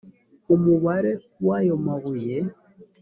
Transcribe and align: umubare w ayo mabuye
umubare 0.55 1.11
w 1.45 1.47
ayo 1.57 1.75
mabuye 1.85 2.37